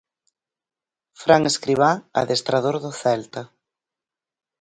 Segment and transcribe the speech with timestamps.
[1.23, 1.89] Fran Escribá,
[2.21, 3.43] adestrador do Celta.